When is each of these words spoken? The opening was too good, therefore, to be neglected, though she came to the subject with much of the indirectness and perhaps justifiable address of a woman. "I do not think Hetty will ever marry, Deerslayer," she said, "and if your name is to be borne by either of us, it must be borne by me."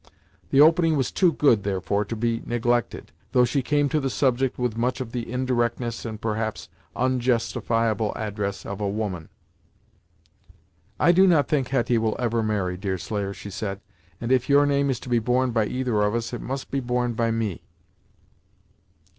The 0.49 0.61
opening 0.61 0.97
was 0.97 1.11
too 1.11 1.31
good, 1.33 1.61
therefore, 1.61 2.05
to 2.05 2.15
be 2.15 2.41
neglected, 2.43 3.11
though 3.33 3.45
she 3.45 3.61
came 3.61 3.87
to 3.89 3.99
the 3.99 4.09
subject 4.09 4.57
with 4.57 4.75
much 4.75 4.99
of 4.99 5.11
the 5.11 5.31
indirectness 5.31 6.05
and 6.05 6.19
perhaps 6.19 6.69
justifiable 7.19 8.11
address 8.15 8.65
of 8.65 8.81
a 8.81 8.89
woman. 8.89 9.29
"I 10.99 11.11
do 11.11 11.27
not 11.27 11.47
think 11.47 11.67
Hetty 11.67 11.99
will 11.99 12.15
ever 12.17 12.41
marry, 12.41 12.77
Deerslayer," 12.77 13.31
she 13.35 13.51
said, 13.51 13.79
"and 14.19 14.31
if 14.31 14.49
your 14.49 14.65
name 14.65 14.89
is 14.89 14.99
to 15.01 15.07
be 15.09 15.19
borne 15.19 15.51
by 15.51 15.67
either 15.67 16.01
of 16.01 16.15
us, 16.15 16.33
it 16.33 16.41
must 16.41 16.71
be 16.71 16.79
borne 16.79 17.13
by 17.13 17.29
me." 17.29 17.61